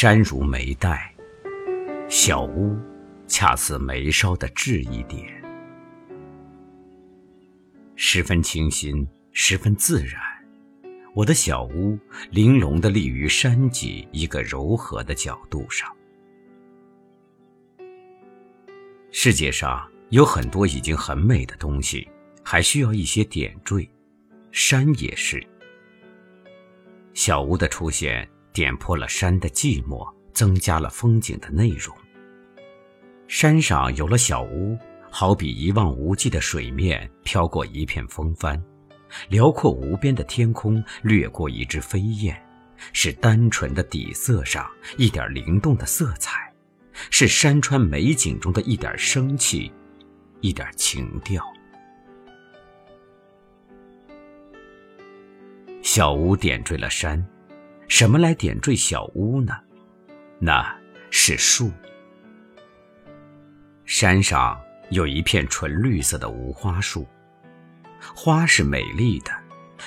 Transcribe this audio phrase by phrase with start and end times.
[0.00, 1.12] 山如眉黛，
[2.08, 2.78] 小屋
[3.26, 5.26] 恰似眉梢的痣一点，
[7.96, 10.22] 十分清新，十分自然。
[11.16, 11.98] 我的小屋
[12.30, 15.92] 玲珑地立于山脊一个柔和的角度上。
[19.10, 22.08] 世界上有很多已经很美的东西，
[22.44, 23.90] 还需要一些点缀，
[24.52, 25.44] 山也是。
[27.14, 28.30] 小屋的出现。
[28.52, 31.94] 点破了山的寂寞，增加了风景的内容。
[33.26, 34.76] 山上有了小屋，
[35.10, 38.62] 好比一望无际的水面飘过一片风帆，
[39.28, 42.40] 辽阔无边的天空掠过一只飞燕，
[42.92, 46.52] 是单纯的底色上一点灵动的色彩，
[47.10, 49.70] 是山川美景中的一点生气，
[50.40, 51.44] 一点情调。
[55.82, 57.24] 小屋点缀了山。
[57.98, 59.52] 什么来点缀小屋呢？
[60.38, 60.64] 那
[61.10, 61.68] 是树。
[63.86, 64.56] 山上
[64.90, 67.04] 有一片纯绿色的无花树，
[68.14, 69.32] 花是美丽的，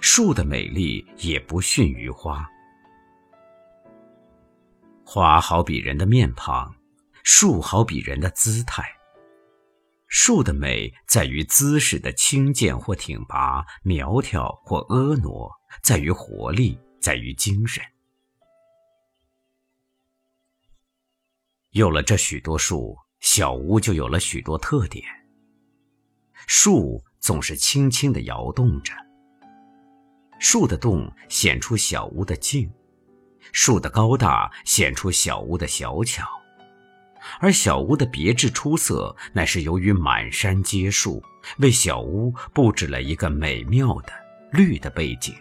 [0.00, 2.48] 树的美丽也不逊于花。
[5.04, 6.74] 花好比人的面庞，
[7.24, 8.82] 树好比人的姿态。
[10.06, 16.80] 树的美在于姿势的轻健或挺拔，苗条或婀娜，在于活力。
[17.00, 17.80] 在于精神。
[21.72, 25.04] 有了这许多树，小屋就有了许多特点。
[26.46, 28.94] 树总是轻轻地摇动着，
[30.38, 32.70] 树的动显出小屋的静，
[33.52, 36.26] 树的高大显出小屋的小巧，
[37.38, 41.22] 而小屋的别致出色，乃是由于满山皆树，
[41.58, 44.12] 为小屋布置了一个美妙的
[44.52, 45.34] 绿的背景。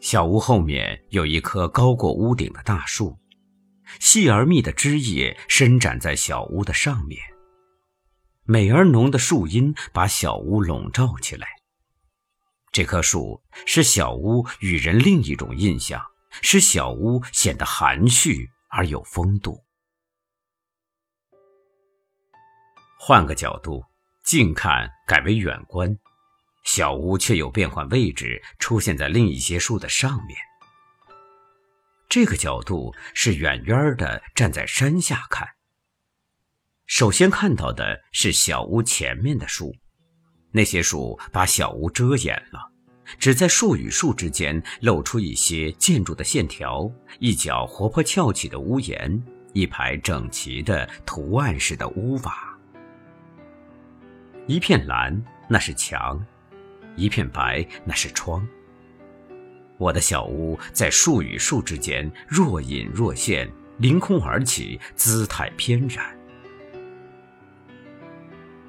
[0.00, 3.18] 小屋后面有一棵高过屋顶的大树，
[3.98, 7.20] 细而密的枝叶伸展在小屋的上面。
[8.44, 11.46] 美而浓的树荫把小屋笼罩起来。
[12.72, 19.62] 这棵树使小屋与人另一种印象，使小屋显得含蓄而有风度。
[22.98, 23.84] 换个角度，
[24.24, 25.98] 近看改为远观。
[26.64, 30.38] 小屋却有变换位置，出现在另一些树的上面。
[32.08, 35.48] 这个角度是远远的站在山下看。
[36.86, 39.72] 首先看到的是小屋前面的树，
[40.50, 42.72] 那些树把小屋遮掩了，
[43.18, 46.90] 只在树与树之间露出一些建筑的线条，
[47.20, 49.22] 一角活泼翘起的屋檐，
[49.52, 52.58] 一排整齐的图案式的屋瓦，
[54.48, 56.20] 一片蓝，那是墙。
[57.00, 58.46] 一片白，那是窗。
[59.78, 66.04] 我的小屋在树与树之间若隐若现，凌空而起，姿态翩然。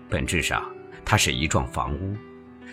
[0.10, 0.64] 本质上，
[1.04, 2.16] 它是一幢房屋，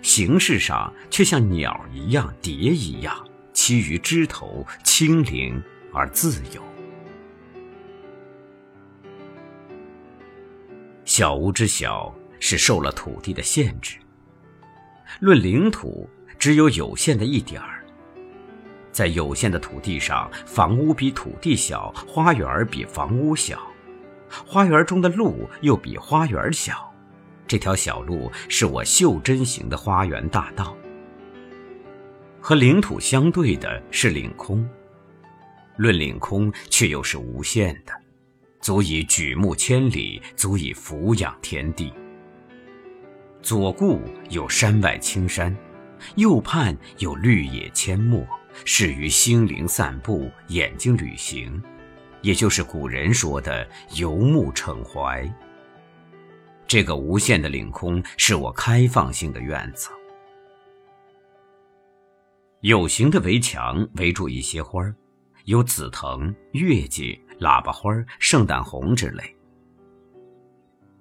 [0.00, 5.60] 形式上却像鸟一样、蝶一样，栖于枝头，轻灵
[5.92, 6.62] 而自由。
[11.04, 13.96] 小屋之小，是受了土地的限制。
[15.20, 16.08] 论领土，
[16.38, 17.84] 只有有限的一点儿。
[18.90, 23.60] 在有限的土地上，房屋比土地小，花园比房屋小，
[24.46, 26.92] 花园中的路又比花园小。
[27.46, 30.76] 这条小路是我袖珍型的花园大道。
[32.40, 34.68] 和领土相对的是领空，
[35.76, 37.92] 论领空却又是无限的，
[38.60, 41.92] 足以举目千里，足以俯仰天地。
[43.40, 44.00] 左顾
[44.30, 45.56] 有山外青山，
[46.16, 48.26] 右盼有绿野阡陌，
[48.64, 51.62] 适于心灵散步、眼睛旅行，
[52.20, 55.26] 也就是古人说的游目骋怀。
[56.66, 59.88] 这个无限的领空是我开放性的院子，
[62.60, 64.94] 有形的围墙围住一些花儿，
[65.44, 69.37] 有紫藤、月季、喇叭花、圣诞红之类。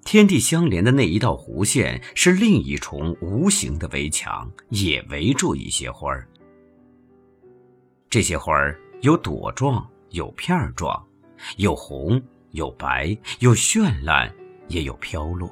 [0.07, 6.25] 天地相连的那一道弧线是另一重无形的围墙，也围住一些花儿。
[8.09, 11.05] 这些花儿有朵状，有片状，
[11.57, 14.33] 有红，有白，有绚烂，
[14.69, 15.51] 也有飘落。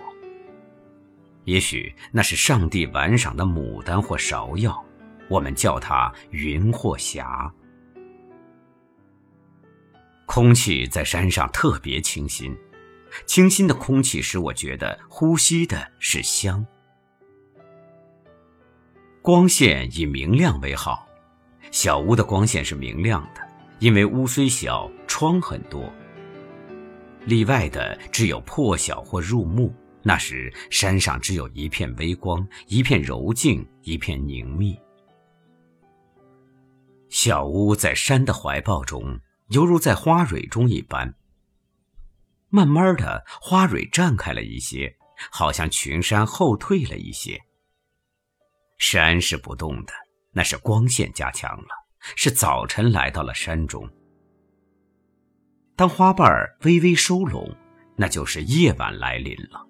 [1.44, 4.82] 也许那是上帝玩赏的牡丹或芍药，
[5.28, 7.54] 我们叫它云或霞。
[10.26, 12.58] 空气在山上特别清新。
[13.26, 16.66] 清新的空气使我觉得呼吸的是香。
[19.22, 21.08] 光线以明亮为好，
[21.72, 23.42] 小屋的光线是明亮的，
[23.80, 25.92] 因为屋虽小，窗很多。
[27.26, 29.74] 例外的只有破晓或入暮，
[30.04, 34.78] 那时山上只有一片微光，一片柔静，一片凝密。
[37.10, 41.12] 小屋在山的怀抱中，犹如在花蕊中一般。
[42.56, 44.96] 慢慢的，花蕊绽开了一些，
[45.30, 47.38] 好像群山后退了一些。
[48.78, 49.92] 山是不动的，
[50.32, 51.68] 那是光线加强了，
[52.16, 53.90] 是早晨来到了山中。
[55.76, 56.32] 当花瓣
[56.62, 57.54] 微微收拢，
[57.98, 59.68] 那就是夜晚来临了。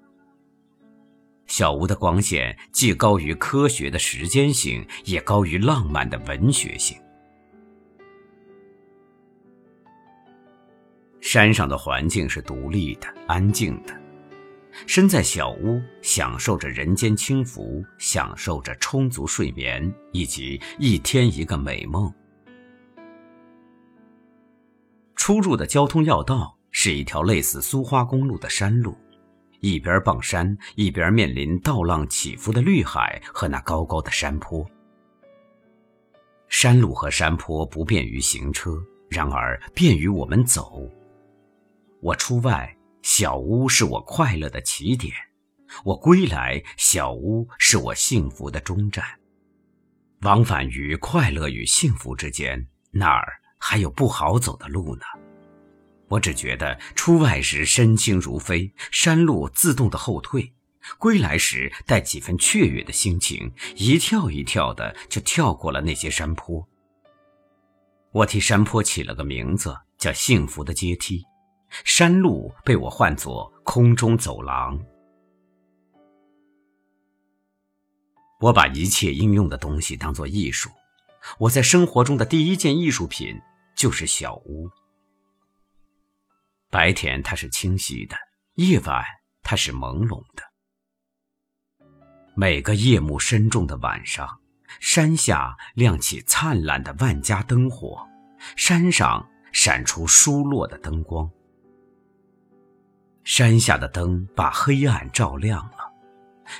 [1.47, 6.95] 小屋的光线既高于科学的时间性，也高于浪漫的文学性。
[11.35, 13.93] 山上的环境是独立的、安静的，
[14.87, 22.09] 身在小屋，享受着人间清福，享受着充足睡眠以及一天一个美梦。
[25.17, 28.97] 出入的交通要道是一条类似苏花公路的山路，
[29.59, 34.65] 一边傍山，一边面临道浪起伏的绿海和那高高的山坡。
[36.47, 40.89] 山路和山坡不便于行车，然而便于我们走。
[42.05, 45.11] 我出外，小屋是我快乐的起点；
[45.83, 49.03] 我归来，小屋是我幸福的终站。
[50.21, 55.01] 往返于快乐与幸福之间，哪儿还有不好走的路呢？
[56.07, 60.53] 我只觉得出外时身轻如飞，山路自动的后退；
[60.99, 66.69] 归来时带几分雀跃的心情，一跳一跳的就跳过了那些山坡。
[68.11, 71.25] 我替山坡起了个名字，叫幸福的阶梯。
[71.69, 74.79] 山路被我唤作空中走廊。
[78.39, 80.69] 我把一切应用的东西当作艺术。
[81.39, 83.41] 我在生活中的第一件艺术品
[83.75, 84.69] 就是小屋。
[86.69, 88.15] 白天它是清晰的，
[88.55, 89.03] 夜晚
[89.41, 90.43] 它是朦胧的。
[92.35, 94.39] 每个夜幕深重的晚上，
[94.79, 98.05] 山下亮起灿烂的万家灯火，
[98.55, 101.27] 山上闪出疏落的灯光。
[103.37, 105.91] 山下的灯把黑暗照亮了，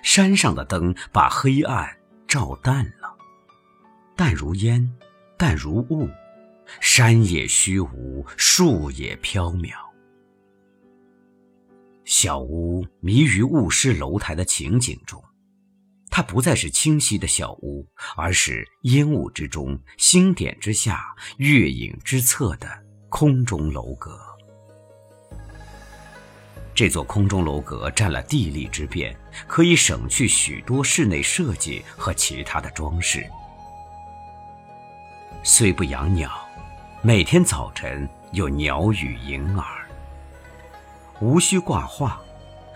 [0.04, 1.90] 山上的灯把黑暗
[2.28, 3.16] 照淡了。
[4.14, 4.94] 淡如烟，
[5.38, 6.10] 淡如雾，
[6.82, 9.72] 山也虚无，树也飘渺。
[12.04, 15.24] 小屋迷于雾失楼台的情景中，
[16.10, 17.88] 它不再是清晰的小屋，
[18.18, 22.68] 而是烟雾之中、星点之下、月影之侧的
[23.08, 24.35] 空中楼阁。
[26.76, 29.16] 这座空中楼阁占了地利之便，
[29.48, 33.26] 可以省去许多室内设计和其他的装饰。
[35.42, 36.30] 虽不养鸟，
[37.02, 39.66] 每天早晨有鸟语盈耳。
[41.22, 42.20] 无需挂画，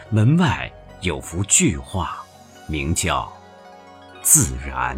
[0.09, 2.23] 门外有幅巨画，
[2.67, 3.29] 名叫
[4.23, 4.97] “自然”。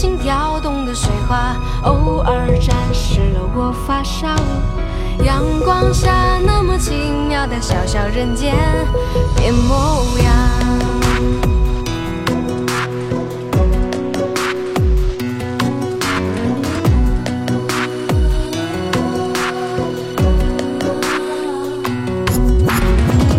[0.00, 4.34] 轻跳动的水花，偶尔沾湿了我发梢。
[5.22, 6.94] 阳光下那么奇
[7.28, 8.54] 妙的小小人间
[9.36, 10.32] 变模样。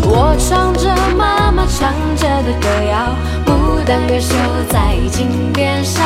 [0.03, 3.15] 我唱着妈妈唱着的歌谣，
[3.47, 4.35] 牡丹歌绣
[4.69, 6.05] 在襟边上。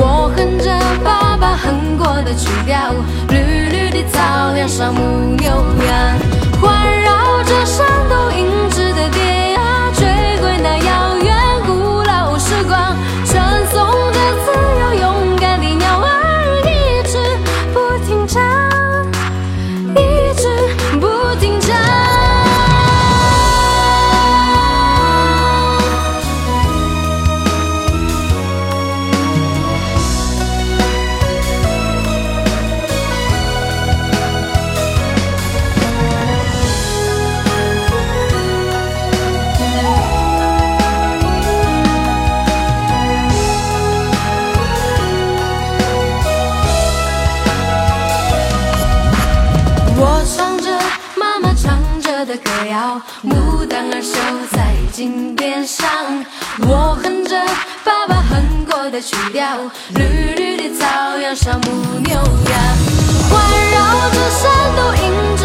[0.00, 0.70] 我哼着
[1.04, 2.94] 爸爸哼过的曲调，
[3.28, 3.36] 绿
[3.68, 6.18] 绿的草原上牧牛羊，
[6.60, 8.30] 环绕着山都
[55.66, 55.88] 上。
[56.60, 57.36] 我哼着
[57.84, 59.58] 爸爸哼过的曲调，
[59.94, 62.24] 绿绿的草原上牧牛羊，
[63.30, 63.36] 环
[63.72, 65.36] 绕着山都银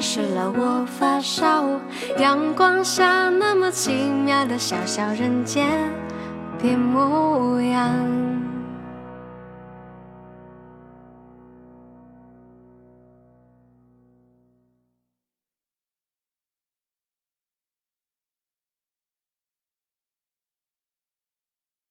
[0.00, 1.80] 湿了我发梢。
[2.18, 5.90] 阳光下那么奇妙的小小人间
[6.60, 8.47] 变模样。